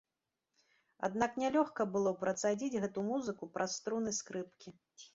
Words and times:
Аднак 1.07 1.31
нялёгка 1.43 1.87
было 1.97 2.15
працадзіць 2.23 2.79
гэту 2.87 3.07
музыку 3.13 3.43
праз 3.55 3.69
струны 3.81 4.19
скрыпкі. 4.25 4.79